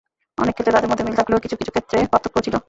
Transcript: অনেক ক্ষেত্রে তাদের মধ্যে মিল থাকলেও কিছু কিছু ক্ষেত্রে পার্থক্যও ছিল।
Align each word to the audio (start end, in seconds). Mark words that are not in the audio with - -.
অনেক 0.43 0.53
ক্ষেত্রে 0.55 0.75
তাদের 0.75 0.89
মধ্যে 0.91 1.05
মিল 1.05 1.15
থাকলেও 1.19 1.43
কিছু 1.43 1.55
কিছু 1.59 1.71
ক্ষেত্রে 1.73 1.97
পার্থক্যও 2.11 2.45
ছিল। 2.45 2.55